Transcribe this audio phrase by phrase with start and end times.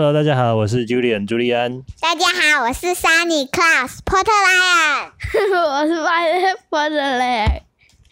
[0.00, 1.82] Hello，大家好，我是 Julian 朱利安。
[2.00, 5.12] 大家好，我是 Sunny Claus 波特莱恩。
[5.60, 7.62] 我是 Violet 波特莱恩。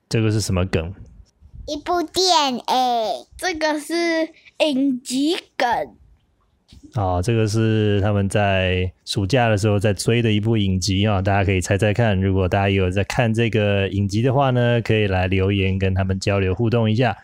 [0.06, 0.93] 这个是什么梗？
[1.66, 2.62] 一部电影。
[3.38, 3.95] 这个是
[4.59, 5.66] 影集梗。
[6.95, 12.20] 哦，这个是他们在暑假的时候在追的一部影集啊，大家可以猜猜看。
[12.20, 17.16] 如果大家有在看这个影集的话呢，可以来留言跟他们交流互动一下。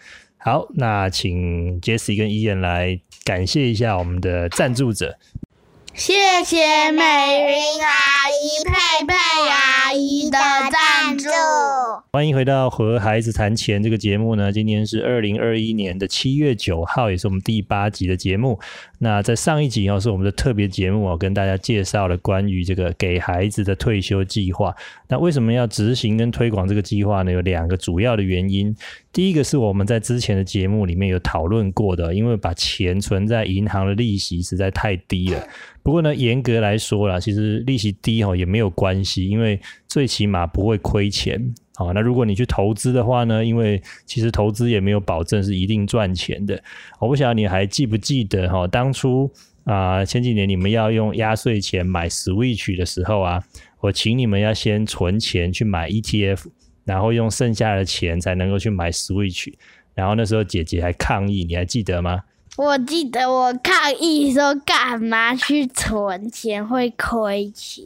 [0.45, 5.16] 好，那请杰西跟伊燕来感谢一下我们的赞助者。
[5.97, 6.12] 谢
[6.45, 9.15] 谢美云阿姨、佩佩
[9.48, 10.37] 阿姨的
[10.73, 11.29] 赞助。
[12.12, 14.51] 欢迎回到和孩子谈钱这个节目呢。
[14.51, 18.59] 今天是二零二一年的七月九号，也是我们第八集的节目。
[18.99, 24.74] 那在上一集哦，是我们的特别节目哦，跟大家介绍了关于这个给孩子的退休计划。
[25.09, 27.30] 那为什么要执行跟推广这个计划呢？
[27.30, 28.74] 有两个主要的原因。
[29.13, 35.46] 第一个是我们在之前的节目里面有讨论过的，因为把钱存在银行的利息实在太低了。
[35.85, 41.54] 不过呢，严格来说啦，其实利息低哦也没有关系，因为最起码不会亏钱。
[41.74, 46.59] 好，那如果你去投资的话呢，因为其实投资也没有保证是一定赚钱的。
[46.99, 49.30] 我不晓得你还记不记得哈，当初
[49.65, 53.45] 啊前几年你们要用压岁钱买 Switch 的时候啊，
[53.80, 56.46] 我请你们要先存钱去买 ETF，
[56.85, 59.52] 然后用剩下的钱才能够去买 Switch。
[59.95, 62.23] 然后那时候姐姐还抗议，你还记得吗？
[62.57, 67.84] 我记得我抗议说，干嘛去存钱会亏钱？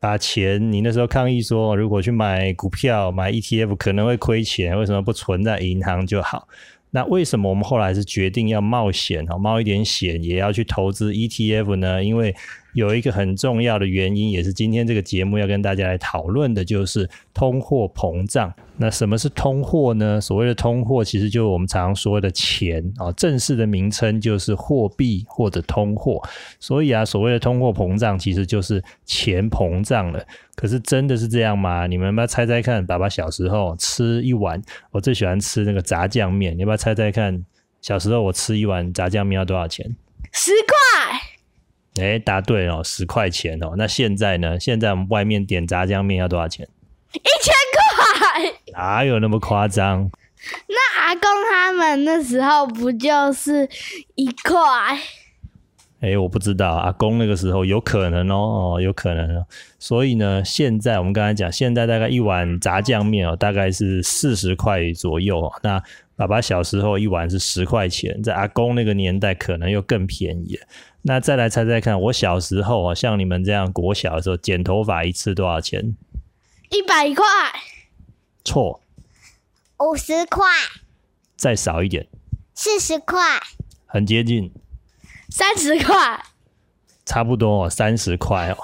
[0.00, 6.48] 把钱，你那时候抗议说，如果去买股票、买 ETF 可能会亏钱，为什么不存在银行就好？
[6.90, 12.02] 那为什么我们后来是决定要冒险哦，冒一点险也要去投资 ETF 呢？
[12.02, 12.34] 因为
[12.76, 18.52] 有一个很重要的原因，也是今天这个节目要跟大家来讨论的，就是通货膨胀。
[18.76, 20.20] 那什么是通货呢？
[20.20, 26.22] 所谓的通货，其实就是我们常说的钱啊，正式的名称就是货币或者通货。
[26.60, 30.22] 所以啊，所谓的通货膨胀，其实就是钱膨胀了。
[30.54, 31.86] 可是真的是这样吗？
[31.86, 32.84] 你们要不要猜猜看？
[32.84, 37.42] 爸爸小时候吃一碗，我最喜欢吃那个炸酱面，你要不要猜猜看？
[37.80, 39.96] 小时候我吃一碗炸酱面要多少钱？
[40.32, 41.35] 十块。
[42.00, 43.74] 哎，答对哦，十块钱哦。
[43.76, 44.58] 那现在呢？
[44.58, 46.68] 现在我们外面点炸酱面要多少钱？
[47.12, 48.52] 一千块。
[48.72, 50.10] 哪有那么夸张？
[50.68, 53.68] 那阿公他们那时候不就是
[54.14, 54.98] 一块？
[56.00, 59.42] 哎，我不知道，阿公那个时候有可能哦，哦，有可能。
[59.78, 65.50] 所以呢，现在我们刚才讲，现在大概一碗炸酱面哦，大概是四十块左右。
[65.62, 65.82] 那
[66.16, 70.58] 爸爸小时候一碗是十块钱，在阿公那个年代可能又更便宜。
[71.02, 75.94] 那再来猜猜看，我小时候啊，像你们这样国小的时候，剪头发一次多少钱？
[76.70, 77.24] 一百块。
[78.44, 78.80] 错。
[79.78, 80.46] 五十块。
[81.36, 82.08] 再少一点。
[82.54, 83.20] 四十块。
[83.84, 84.50] 很接近。
[85.28, 86.24] 三十块。
[87.04, 88.56] 差不多哦，三十块哦。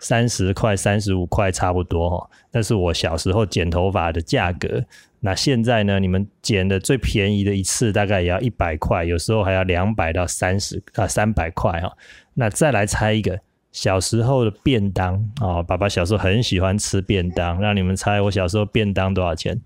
[0.00, 4.82] 三十块、三十五块差不多哈，那是我小时候剪头发的价格。
[5.20, 6.00] 那现在呢？
[6.00, 11.92] 你们剪的最便宜的一次大概也要一百块，有时候还要两百到三十啊三百块哈。
[12.32, 13.38] 那再来猜一个
[13.70, 19.60] 小时候的便当啊，爸爸小时候很喜欢吃便当，让你们猜我小时候便当多少钱？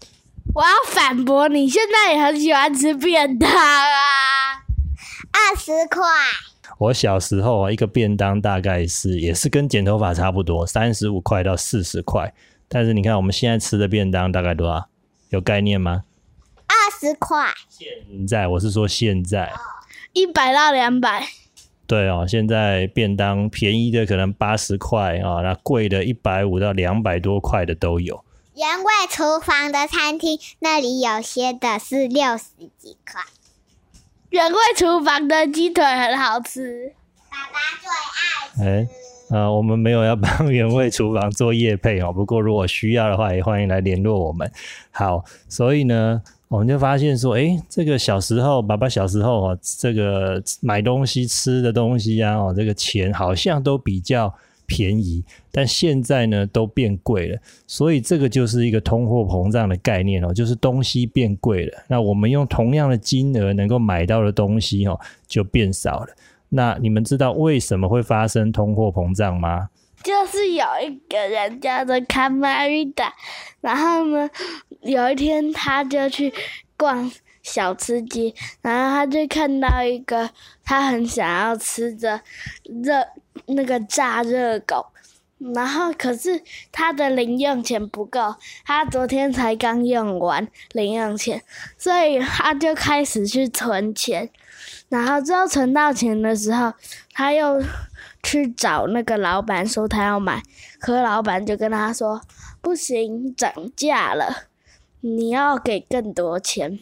[0.52, 4.58] 我要反驳你，现在也很喜欢吃便当啊，
[5.30, 6.02] 二十块。
[6.84, 12.34] 我小时候啊，一个便当大概是也是跟剪头发差不多，三十五块到四十块。
[12.68, 14.86] 但是你看我们现在吃的便当大概多少？
[15.30, 16.04] 有概念吗？
[16.66, 17.46] 二十块。
[17.70, 19.50] 现在我是说现在，
[20.12, 21.26] 一百到两百。
[21.86, 28.24] 对哦，现在便当便宜的可能八十块啊，那贵的一百五到两百多块的都有。
[28.54, 32.44] 原味厨房的餐厅那里有些的是六十
[32.78, 33.22] 几块。
[34.34, 36.92] 原味厨房的鸡腿很好吃，
[37.30, 38.88] 爸爸最爱吃。
[39.30, 44.50] 呃，我们没有要帮原味厨房做业配哦，不过如果需要的话，也欢迎来联络我们。
[44.90, 54.34] 好，所以呢，我们就发现说，哎，这个小时候，爸爸小时候哦，这个买东西吃的东西啊，哦，这个钱好像都比较
[54.66, 57.38] 便宜，但现在呢，都变贵了。
[57.66, 66.08] 所以这个就是一个通货膨胀的概念哦，就是东西变贵了，那我们用同样的金额能够买到的东西哦，就变少了。
[66.48, 69.70] 那你们知道为什么会发生通货膨胀吗？
[70.02, 73.12] 就是有一个人叫做卡玛丽达，
[73.60, 74.28] 然后呢，
[74.82, 76.30] 有一天他就去
[76.76, 77.10] 逛
[77.42, 80.28] 小吃街，然后他就看到一个
[80.62, 82.20] 他很想要吃的
[82.82, 83.02] 热
[83.46, 84.86] 那个炸热狗，
[85.54, 91.42] 然后可是他的零用钱不够，他昨天才刚用完零用钱，
[91.76, 94.30] 所以他就开始去存钱。
[94.88, 96.72] 然后之后存到钱的时候，
[97.12, 97.62] 他又
[98.22, 100.42] 去找那个老板说他要买，
[100.78, 102.20] 可老板就跟他说
[102.60, 104.44] 不行，涨价了，
[105.00, 106.78] 你要给更多钱。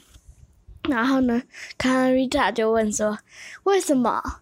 [0.89, 1.43] 然后呢，
[1.79, 3.19] 康瑞塔就问说
[3.63, 4.42] 为什么？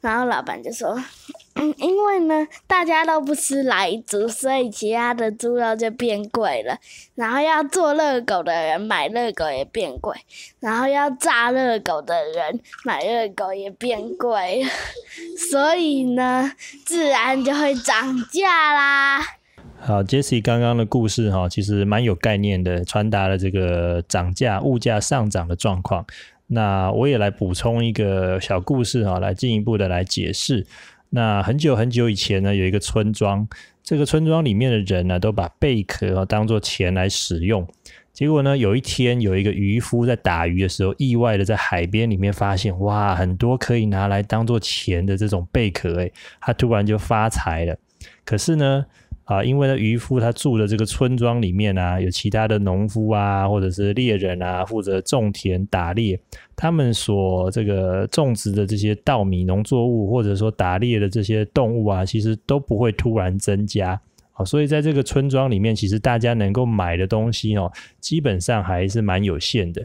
[0.00, 0.96] 然后老板就说。
[1.58, 6.76] 嗯，因为呢，大家都不吃来猪，所以其他的猪肉就变贵了。
[7.14, 10.14] 然后要做热狗的人买热狗也变贵，
[10.60, 14.66] 然后要炸热狗的人买热狗也变贵，
[15.50, 16.52] 所以呢，
[16.84, 19.20] 自然就会涨价啦。
[19.80, 26.04] 好，Jesse 刚刚的故事哈，其实蛮有概念的，传达了这个涨价、物价上涨的状况。
[26.46, 30.66] 那我也来补充一个小故事哈，来进一步的来解释。
[31.10, 33.46] 那很久很久以前呢，有一个村庄，
[33.82, 37.66] 这个村庄里面的人呢，都把贝壳当做钱来使用。
[38.12, 47.76] 结果呢，有一天有一个渔夫在打鱼的时候，意外的在海边里面发现，哇，很多可以拿来当做钱的这种贝壳，诶，他突然就发财了。
[48.24, 48.84] 可是呢，
[49.26, 56.18] 啊，因为呢，渔夫他住的这个村庄里面啊，有其他的农夫啊，或者是猎人啊，负责种田打猎，
[56.54, 64.00] 他们所这个种植的这些稻米农作物，或者说打猎的这些动物啊，其实都不会突然增加
[64.34, 67.70] 啊，所以在这个村庄里面，其实大家能够买的东西哦，
[68.00, 69.84] 基本上还是蛮有限的。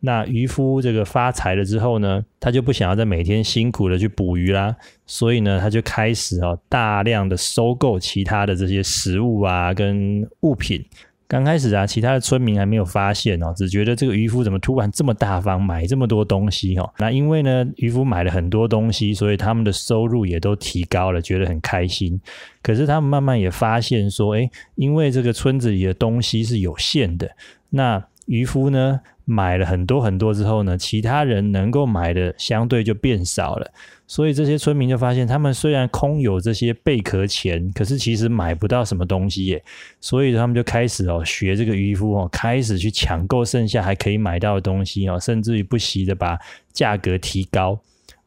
[0.00, 10.84] 那渔夫这个发财了之后呢，他就不想要再每天辛苦的去捕鱼啦，所以呢，他就开始哦大量的收购其他的这些食物啊跟物品。
[11.26, 16.90] 刚开始啊，其他的村民还没有发现哦，只觉得这个渔夫怎么突然这么大方，买这么多东西哦。
[16.96, 22.18] 那因为呢，渔夫买了很多东西，所以他们的收入也都提高了，觉得很开心。
[22.62, 27.28] 可是他们慢慢也发现说，诶，因为这个村子里的东西是有限的，
[27.68, 28.98] 那渔夫呢？
[29.30, 33.70] 买了很多很多之后呢，其他人能够买的相对就变少了，
[34.06, 39.62] 所以这些村民就发现，他们虽然空有这些贝壳钱，可是其实买不到什么东西耶，
[40.00, 46.38] 所以他们就开始哦学这个渔夫哦，开始去抢购剩下还可以买到的东西哦，甚至于不惜的把
[46.72, 47.78] 价格提高。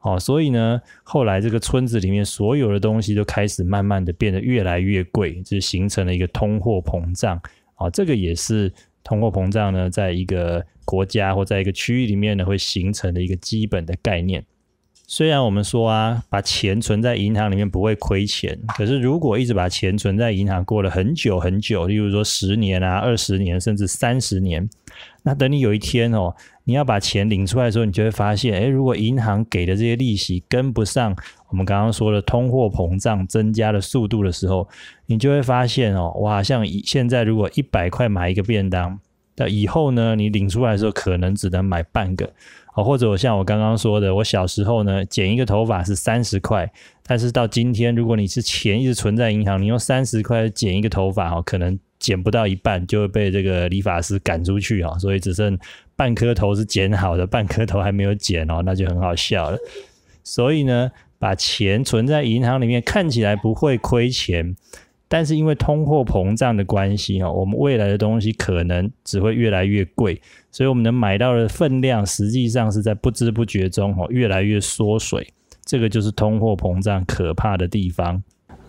[0.01, 7.41] 哦，所以呢，后来这个村子里面所有的东西都开始慢慢的变得越来越贵，就形成了一个通货膨胀。
[7.77, 8.71] 哦，这个也是。
[9.03, 14.43] 通货膨胀呢，在一个国家或在一个区域里面呢，会形成的一个基本的概念。
[15.07, 24.69] 虽然我们说啊，把钱存在银行里面不会亏钱，可是如果一直把钱存在银行过了很久很久，例如说十年啊、二十年甚至三十年，
[25.23, 26.33] 那等你有一天哦，
[26.63, 31.15] 你要把钱领出来的时候，你就会发现，诶，如果银行给的这些利息跟不上
[31.49, 34.67] 我们刚刚说的通货膨胀增加的速度的时候，
[35.05, 38.99] 你就会发现哦，哇，像以现在如果一百块买一个便当，
[39.37, 42.31] 那以后呢，你领出来的时候可能只能买半个。
[42.73, 46.71] 哦，或者我像我刚刚说的，我小时候呢，剪一个头发是三十块，
[47.05, 55.59] 但是到今天，如果你是钱一直存在银行，你用三十块剪一个头发，哦，可能剪不到一半就会被这个理发师赶出去哦，所以只剩
[56.01, 59.57] 半颗头是剪好的，半颗头还没有剪哦，那就很好笑了。
[60.23, 64.55] 所以呢，把钱存在银行里面，看起来不会亏钱。
[65.07, 70.19] 但是因为通货膨胀的关系哦，我们未来的东西可能只会越来越贵，
[70.51, 75.31] 所以我们能买到的分量实际上是在不知不觉中哦越来越缩水。
[75.63, 78.23] 这个就是通货膨胀可怕的地方。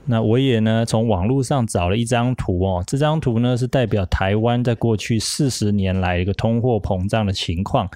[0.04, 7.88] 那我也呢从网络上找了一张图哦，这张图呢是代表台湾在过去四十年来一个通货膨胀的情况。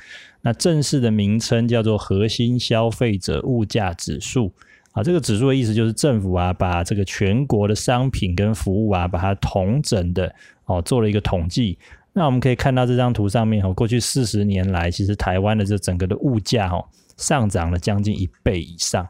[0.43, 4.53] 那正式的名称叫做核心消费者物价指数。
[4.93, 10.35] 啊，这个指数的意思就是政府啊，把这个全国的商品跟服务啊，把它统整的
[10.65, 11.77] 哦，做了一个统计。
[12.15, 16.83] 那我们可以看到这张图上面哦，过去四十年来，其实台湾的这整个的物价哦，
[17.19, 19.07] 上涨了将近一倍以上。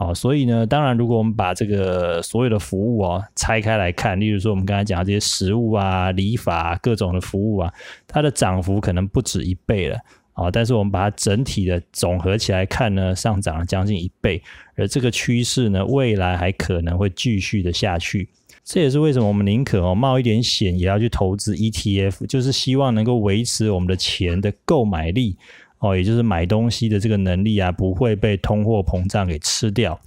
[0.00, 7.70] 哦，所以呢，当然如果我们把这个所有的服务哦拆开来看，例如说我们刚才讲的这些食物啊、理发各种的服务啊，
[8.08, 9.98] 它的涨幅可能不止一倍了。
[10.32, 14.42] 啊，但是我们把它整体的总合起来看呢，上涨了将近一倍，
[14.74, 18.30] 而这个趋势呢，未来还可能会继续的下去。
[18.64, 25.36] 这也是为什么我们宁可哦冒一点险，也要去投资 ETF，就是希望能够维持我们的钱的购买力
[25.80, 29.98] 哦，也就是买东西的这个能力啊，不会被通货膨胀给吃掉。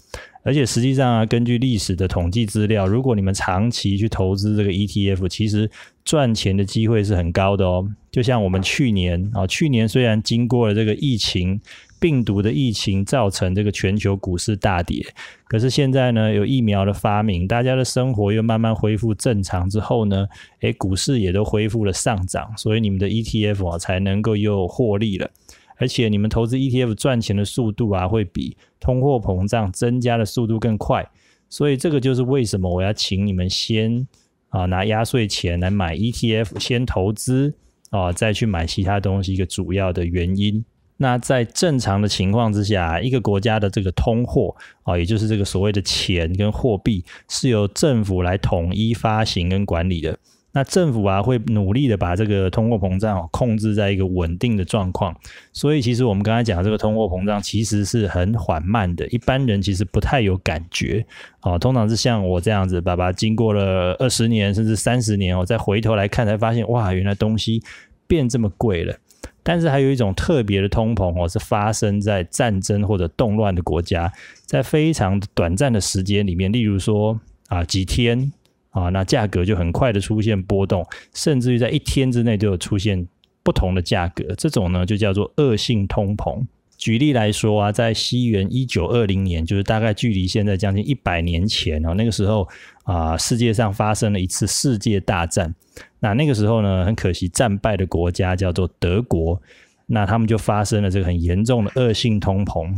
[0.46, 5.70] 而且实际上啊，根据历史的统计资料，如果你们长期去投资这个 ETF，其实
[6.04, 7.88] 赚钱的机会是很高的哦。
[8.12, 11.60] 就像我们去年啊，去年虽然经过了这个疫情
[11.98, 15.02] 病毒的疫情造成这个全球股市大跌。
[15.48, 20.28] 可是现在呢，有疫苗的发明，大家的生活又慢慢恢复正常之后呢，
[20.60, 25.32] 诶，股市也都恢复了上涨，所以你们的 ETF 啊才能够又获利了。
[25.78, 31.08] 而且你们投资 ETF 赚钱的速度啊，会比通货膨胀增加的速度更快。
[31.50, 34.08] 所以这个就是为什么我要请你们先
[34.50, 37.54] 啊拿压岁钱来买 ETF，先投资
[37.92, 40.66] 啊，再去买其他东西一个主要的原因。
[40.98, 50.18] 那在正常的情况之下，一个国家的这个通货啊，也就是这个所谓的钱跟货币，是由政府来统一发行跟管理的。
[50.56, 55.16] 那政府啊，会努力的把这个通货膨胀控制在一个稳定的状况。
[55.52, 61.04] 所以，其实我们刚才讲这个通货膨胀，其实是很缓慢的，一般人其实不太有感觉。
[61.42, 67.64] 哦，通常是像我这样子，爸爸经过了二十年甚至三十年哦，再回头来看，才发现哇，原来东西
[68.06, 68.96] 变这么贵了。
[69.42, 74.14] 但是还有一种特别的通膨哦，是发生在战争或者动乱的国家，
[74.46, 78.32] 在非常短暂的时间里面，例如说啊几天
[78.74, 83.08] 啊，那价格就很快的出现波动，甚至于在一天之内就有出现
[83.42, 86.46] 不同的价格，这种呢就叫做恶性通膨。
[86.76, 92.46] 举例来说啊，在西元一九二零年，就是大概距离现在将近一百年前哦，那个时候
[92.84, 95.54] 啊，世界上发生了一次世界大战。
[96.00, 99.42] 那那个时候呢，很可惜战败的国家叫做德国，
[99.86, 102.74] 那他们就发生了这个很严重的恶性通膨。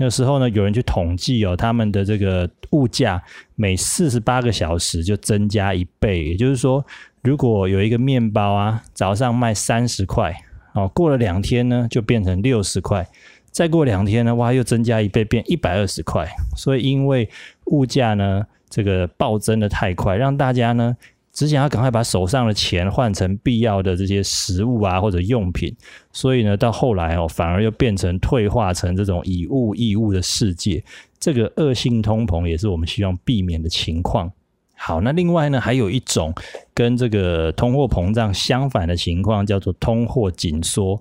[0.00, 3.20] 那时候呢，有人去统计哦，他们的这个物价
[3.56, 6.86] 每四十八个小时就增加一倍，也就是说，
[7.22, 10.32] 如果有一个面包啊，早上卖三十块，
[10.72, 13.04] 哦，过了两天呢，就变成六十块。
[13.50, 16.28] 再过两天呢，哇，又增加一倍，变一百二十块。
[16.56, 17.28] 所以因为
[17.64, 20.96] 物价呢，这个暴增的太快，让大家呢
[21.38, 25.72] 只想要赶快把手上的钱换成必要的这些食物啊或者用品。
[26.12, 30.82] 所以呢，到后来哦，反而又变成退化成这种以物易物的世界。
[31.20, 34.28] 这个恶性通膨也是我们希望避免的情况。
[34.74, 36.34] 好，那另外呢，还有一种
[36.74, 41.00] 跟这个通货膨胀相反的情况，叫做通货紧缩。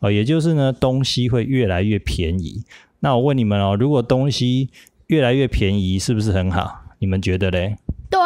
[0.00, 2.62] 哦，也就是呢，东西会越来越便宜。
[3.00, 4.68] 那我问你们哦，如果东西
[5.06, 6.82] 越来越便宜，是不是很好？
[6.98, 7.74] 你们觉得嘞？
[8.10, 8.18] 对，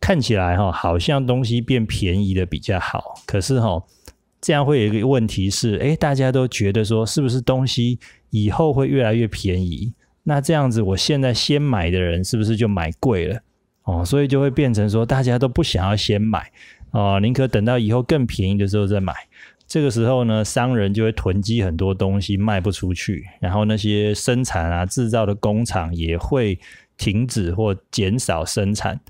[0.00, 3.14] 看起来哈，好像东西变便宜的比较好。
[3.26, 3.82] 可是哈，
[4.40, 7.98] 这样会有一个问题是，诶，大家都觉得说，是不是东西
[8.30, 9.92] 以后会越来越便宜？
[10.22, 13.40] 那这样子，我现在先买的人是不是就买贵了？
[13.84, 16.50] 哦，所以就会变成说，大家都不想要先买
[16.92, 19.14] 哦，宁可等到以后更便宜的时候再买。
[19.66, 26.58] 这个时候呢，商人就会囤积很多东西卖不出去，然后那些生产啊、制造的工厂也会
[26.96, 29.00] 停止或减少生产。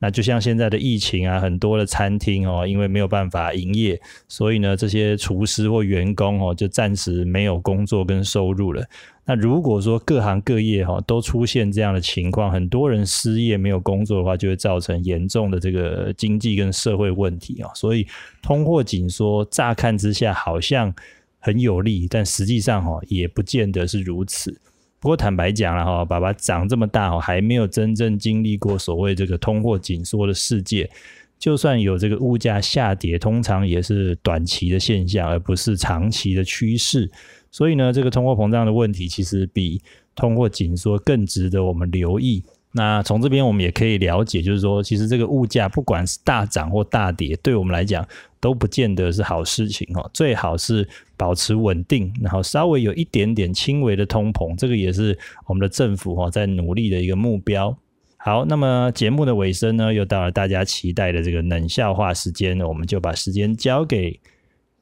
[0.00, 8.84] 那就像现在的疫情啊，很多的餐厅哦，因为没有办法营业，所以呢，这些厨师或员工哦，就暂时没有工作跟收入了。
[9.24, 17.68] 那如果说各行各业哈都出现这样的情况，很多人失业没有工作的话，就会造成严重的这个经济跟社会问题啊。
[17.74, 18.06] 所以
[18.40, 20.94] 通货紧缩乍看之下好像
[21.40, 24.58] 很有利，但实际上哈也不见得是如此。
[25.00, 30.90] 不过坦白讲了哈，爸爸长这么大哈，还没有真正经历过所谓这个通货紧缩的世界。
[31.38, 37.08] 就算有这个物价下跌，通常也是短期的现象，而不是长期的趋势。
[37.52, 39.80] 所以呢，这个通货膨胀的问题其实比
[40.16, 42.42] 通货紧缩更值得我们留意。
[42.72, 48.06] 那从这边我们也可以了解，就是说，其实这个物价不管是大涨或大跌，对我们来讲
[48.40, 50.10] 都不见得是好事情哦。
[50.12, 57.76] 最好是保持稳定，然后稍微有一点点轻微的通膨，这个也是我们的政府哈在努力的一个目标。
[58.18, 64.20] 好，那么节目的尾声呢，又到了大家期待的这个冷笑话时间，我们就把时间交给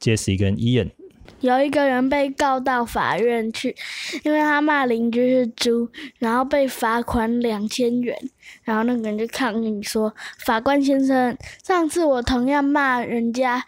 [0.01, 0.89] Jesse 跟 Ian。
[1.39, 3.75] 有一个人被告到法院去，
[4.23, 8.17] 因为他骂邻居是猪，然后被罚款两千元。
[8.63, 13.63] 然后那个人就抗议说：“法官先生，上次我同样骂人家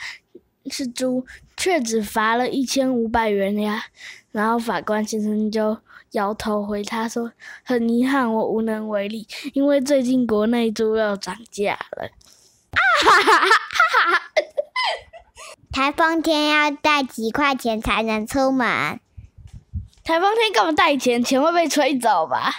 [0.72, 1.25] 是猪，
[1.56, 3.86] 却只罚了一千五百元呀。”
[4.32, 5.78] 然后法官先生就
[6.12, 7.32] 摇头回他说
[7.63, 12.06] ：“很遗憾，我无能为力，因为最近国内猪肉涨价了。”
[12.72, 13.48] 啊哈哈哈
[14.12, 14.22] 哈！
[15.72, 19.00] 台风天要带几块钱才能出门？
[20.04, 21.24] 台风天干嘛带钱？
[21.24, 22.52] 钱会被吹走吧？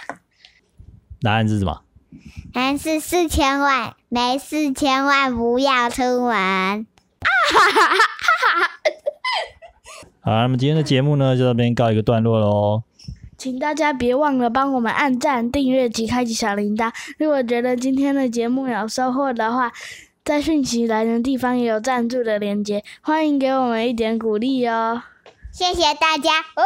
[1.21, 1.81] 答案是什么？
[2.53, 6.31] 答案是四千万，没四千万不要出门。
[6.31, 8.69] 啊哈哈哈哈哈！
[10.21, 12.83] 好，那么今天的节目呢，就到这边告一个段落喽。
[13.37, 16.93] 请大家别忘了帮我们按赞、订阅及开启小铃铛。
[17.17, 19.71] 如果觉得今天的节目有收获的话，
[20.23, 25.01] 在讯息来的地方也有赞助的链接，欢迎给我们一点鼓励哦。
[25.51, 26.63] 谢谢大家，哦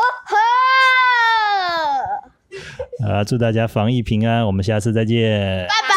[2.99, 5.95] 吼， 啊，祝大家防疫平安，我们下次再见，拜拜。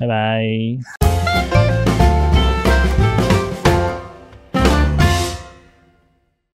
[0.00, 1.03] 拜拜。